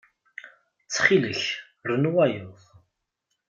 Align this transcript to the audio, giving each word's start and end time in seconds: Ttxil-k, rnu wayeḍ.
Ttxil-k, 0.83 1.43
rnu 1.89 2.11
wayeḍ. 2.15 2.59